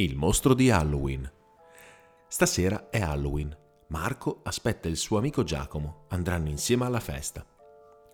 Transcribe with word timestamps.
Il 0.00 0.14
mostro 0.14 0.54
di 0.54 0.70
Halloween. 0.70 1.28
Stasera 2.28 2.88
è 2.88 3.00
Halloween. 3.00 3.52
Marco 3.88 4.42
aspetta 4.44 4.86
il 4.86 4.96
suo 4.96 5.18
amico 5.18 5.42
Giacomo. 5.42 6.04
Andranno 6.10 6.50
insieme 6.50 6.84
alla 6.84 7.00
festa. 7.00 7.44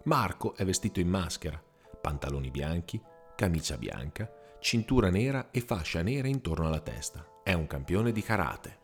Marco 0.04 0.56
è 0.56 0.64
vestito 0.64 1.00
in 1.00 1.10
maschera, 1.10 1.62
pantaloni 2.00 2.50
bianchi, 2.50 2.98
camicia 3.36 3.76
bianca, 3.76 4.32
cintura 4.60 5.10
nera 5.10 5.50
e 5.50 5.60
fascia 5.60 6.00
nera 6.00 6.26
intorno 6.26 6.68
alla 6.68 6.80
testa. 6.80 7.42
È 7.42 7.52
un 7.52 7.66
campione 7.66 8.12
di 8.12 8.22
karate. 8.22 8.78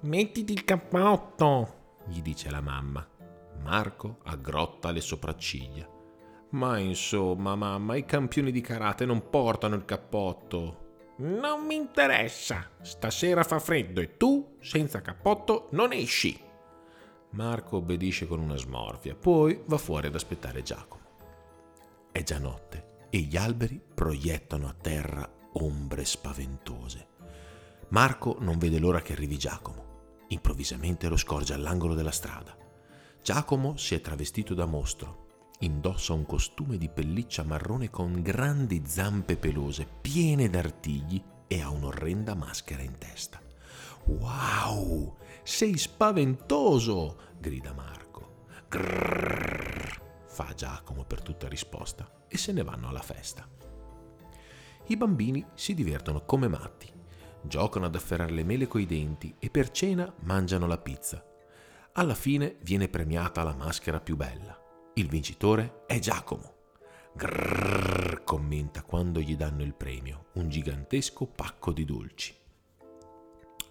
Mettiti 0.00 0.54
il 0.54 0.64
cappotto, 0.64 1.98
gli 2.06 2.22
dice 2.22 2.48
la 2.48 2.62
mamma. 2.62 3.06
Marco 3.62 4.20
aggrotta 4.24 4.90
le 4.90 5.02
sopracciglia. 5.02 5.86
Ma 6.52 6.78
insomma, 6.78 7.56
mamma, 7.56 7.96
i 7.96 8.06
campioni 8.06 8.50
di 8.50 8.62
karate 8.62 9.04
non 9.04 9.28
portano 9.28 9.74
il 9.74 9.84
cappotto. 9.84 10.88
Non 11.20 11.66
mi 11.66 11.74
interessa. 11.74 12.70
Stasera 12.80 13.44
fa 13.44 13.58
freddo 13.58 14.00
e 14.00 14.16
tu, 14.16 14.56
senza 14.58 15.02
cappotto, 15.02 15.68
non 15.72 15.92
esci. 15.92 16.38
Marco 17.32 17.76
obbedisce 17.76 18.26
con 18.26 18.40
una 18.40 18.56
smorfia, 18.56 19.14
poi 19.14 19.60
va 19.66 19.76
fuori 19.76 20.06
ad 20.06 20.14
aspettare 20.14 20.62
Giacomo. 20.62 21.02
È 22.10 22.22
già 22.22 22.38
notte 22.38 23.08
e 23.10 23.18
gli 23.18 23.36
alberi 23.36 23.78
proiettano 23.94 24.66
a 24.66 24.74
terra 24.80 25.30
ombre 25.52 26.06
spaventose. 26.06 27.06
Marco 27.88 28.36
non 28.40 28.56
vede 28.56 28.78
l'ora 28.78 29.02
che 29.02 29.12
arrivi 29.12 29.36
Giacomo. 29.36 30.24
Improvvisamente 30.28 31.06
lo 31.08 31.18
scorge 31.18 31.52
all'angolo 31.52 31.92
della 31.92 32.12
strada. 32.12 32.56
Giacomo 33.22 33.76
si 33.76 33.94
è 33.94 34.00
travestito 34.00 34.54
da 34.54 34.64
mostro 34.64 35.28
Indossa 35.62 36.14
un 36.14 36.24
costume 36.24 36.78
di 36.78 36.88
pelliccia 36.88 37.42
marrone 37.42 37.90
con 37.90 38.22
grandi 38.22 38.82
zampe 38.86 39.36
pelose, 39.36 39.86
piene 40.00 40.48
d'artigli 40.48 41.22
e 41.46 41.60
ha 41.60 41.68
un'orrenda 41.68 42.34
maschera 42.34 42.82
in 42.82 42.96
testa. 42.96 43.38
Wow, 44.04 45.18
sei 45.42 45.76
spaventoso! 45.76 47.18
grida 47.38 47.74
Marco. 47.74 48.46
Grrr, 48.68 50.00
fa 50.28 50.54
Giacomo 50.54 51.04
per 51.04 51.20
tutta 51.20 51.46
risposta 51.46 52.24
e 52.26 52.38
se 52.38 52.52
ne 52.52 52.62
vanno 52.62 52.88
alla 52.88 53.02
festa. 53.02 53.46
I 54.86 54.96
bambini 54.96 55.44
si 55.52 55.74
divertono 55.74 56.24
come 56.24 56.48
matti, 56.48 56.90
giocano 57.42 57.84
ad 57.84 57.94
afferrare 57.94 58.32
le 58.32 58.44
mele 58.44 58.66
coi 58.66 58.86
denti 58.86 59.34
e 59.38 59.50
per 59.50 59.70
cena 59.70 60.10
mangiano 60.20 60.66
la 60.66 60.78
pizza. 60.78 61.22
Alla 61.92 62.14
fine 62.14 62.56
viene 62.62 62.88
premiata 62.88 63.42
la 63.42 63.54
maschera 63.54 64.00
più 64.00 64.16
bella. 64.16 64.68
Il 65.00 65.08
vincitore 65.08 65.84
è 65.86 65.98
Giacomo. 65.98 66.56
Grrr, 67.14 68.22
commenta 68.22 68.82
quando 68.82 69.20
gli 69.20 69.34
danno 69.34 69.62
il 69.62 69.72
premio, 69.72 70.26
un 70.34 70.50
gigantesco 70.50 71.24
pacco 71.24 71.72
di 71.72 71.86
dolci. 71.86 72.36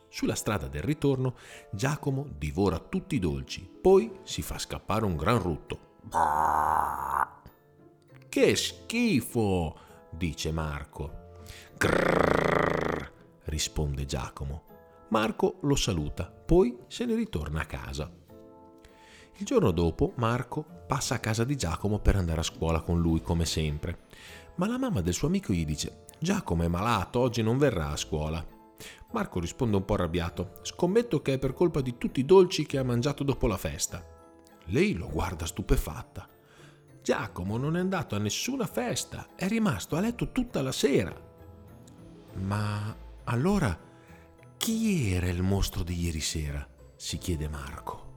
Sulla 0.10 0.34
strada 0.34 0.68
del 0.68 0.82
ritorno, 0.82 1.36
Giacomo 1.70 2.26
divora 2.36 2.80
tutti 2.80 3.14
i 3.14 3.20
dolci, 3.20 3.62
poi 3.62 4.12
si 4.24 4.42
fa 4.42 4.58
scappare 4.58 5.06
un 5.06 5.16
gran 5.16 5.40
rutto. 5.40 5.98
Che 8.28 8.56
schifo! 8.56 9.78
dice 10.10 10.52
Marco. 10.52 11.36
Grrr, 11.78 13.12
risponde 13.44 14.08
Giacomo. 14.08 14.64
Marco 15.10 15.60
lo 15.62 15.76
saluta, 15.76 16.26
poi 16.26 16.76
se 16.88 17.06
ne 17.06 17.14
ritorna 17.14 17.62
a 17.62 17.66
casa. 17.66 18.19
Il 19.38 19.46
giorno 19.46 19.72
dopo 19.72 20.14
Marco 20.16 20.66
passa 20.88 21.16
a 21.16 21.20
casa 21.20 21.44
di 21.44 21.56
Giacomo 21.56 22.00
per 22.00 22.16
andare 22.16 22.42
a 22.42 22.44
scuola 22.44 22.82
con 22.82 23.00
lui 23.00 23.22
come 23.22 23.46
sempre, 23.46 24.08
ma 24.56 24.68
la 24.68 24.78
mamma 24.78 25.02
del 25.02 25.14
suo 25.14 25.28
amico 25.28 25.54
gli 25.54 25.66
dice 25.66 26.06
Giacomo 26.20 26.64
è 26.64 26.68
malato, 26.68 27.20
oggi 27.20 27.42
non 27.42 27.58
verrà 27.58 27.90
a 27.90 27.96
scuola. 27.96 28.46
Marco 29.12 29.40
risponde 29.40 29.78
un 29.78 29.86
po' 29.86 29.94
arrabbiato, 29.94 30.60
scommetto 30.64 31.22
che 31.22 31.34
è 31.34 31.40
per 31.40 31.54
colpa 31.54 31.82
di 31.82 31.98
tutti 31.98 32.20
i 32.20 32.26
dolci 32.26 32.66
che 32.66 32.78
ha 32.78 32.84
mangiato 32.84 33.24
dopo 33.24 33.48
la 33.48 33.58
festa. 33.58 34.06
Lei 34.66 34.94
lo 34.94 35.10
guarda 35.10 35.46
stupefatta. 35.46 36.28
Giacomo 37.02 37.58
non 37.58 37.78
è 37.78 37.80
andato 37.80 38.16
a 38.16 38.20
nessuna 38.20 38.68
festa, 38.68 39.30
è 39.36 39.48
rimasto 39.48 39.96
a 39.96 40.02
letto 40.02 40.32
tutta 40.32 40.62
la 40.62 40.72
sera. 40.72 41.16
Ma 42.42 42.96
allora 43.24 43.78
chi 44.58 45.14
era 45.14 45.30
il 45.30 45.42
mostro 45.42 45.84
di 45.84 46.04
ieri 46.04 46.22
sera? 46.22 46.68
si 46.96 47.18
chiede 47.18 47.48
Marco. 47.48 48.09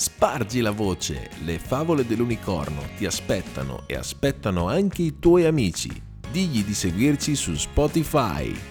Spargi 0.00 0.62
la 0.62 0.70
voce, 0.70 1.28
le 1.44 1.58
favole 1.58 2.06
dell'unicorno 2.06 2.80
ti 2.96 3.04
aspettano 3.04 3.82
e 3.84 3.96
aspettano 3.96 4.66
anche 4.66 5.02
i 5.02 5.18
tuoi 5.18 5.44
amici. 5.44 5.90
Digli 6.32 6.64
di 6.64 6.72
seguirci 6.72 7.36
su 7.36 7.54
Spotify. 7.54 8.69